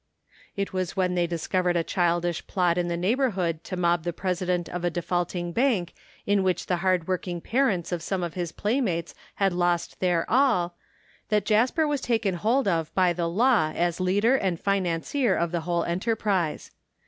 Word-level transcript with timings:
It 0.55 0.73
was 0.73 0.97
when 0.97 1.13
they 1.13 1.27
discovered 1.27 1.77
a 1.77 1.83
childish 1.83 2.47
plot 2.47 2.75
in 2.75 2.87
the 2.87 2.97
neighborhood 2.97 3.63
to 3.65 3.77
mob 3.77 4.03
the 4.03 4.11
president 4.11 4.67
of 4.67 4.83
a 4.83 4.89
defaulting 4.89 5.51
bank 5.51 5.93
in 6.25 6.41
which 6.41 6.65
the 6.65 6.77
hard 6.77 7.07
working 7.07 7.39
parents 7.39 7.91
of 7.91 8.01
some 8.01 8.23
of 8.23 8.33
his 8.33 8.51
playmates 8.51 9.13
had 9.35 9.53
lost 9.53 9.99
their 9.99 10.27
all, 10.27 10.75
that 11.29 11.45
Jasper 11.45 11.87
was 11.87 12.01
taken 12.01 12.33
hold 12.33 12.67
of 12.67 12.91
by 12.95 13.13
the 13.13 13.29
law 13.29 13.71
as 13.75 13.99
leader 13.99 14.35
and 14.35 14.59
financier 14.59 15.35
of 15.35 15.51
the 15.51 15.61
whole 15.61 15.83
enterprise. 15.83 16.71